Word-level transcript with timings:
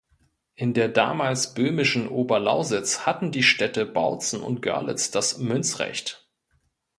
In 0.55 0.73
der 0.73 0.89
damals 0.89 1.53
böhmischen 1.53 2.07
Oberlausitz 2.07 3.05
hatten 3.05 3.31
die 3.31 3.43
Städte 3.43 3.85
Bautzen 3.85 4.41
und 4.41 4.63
Görlitz 4.63 5.11
das 5.11 5.37
Münzrecht. 5.37 6.27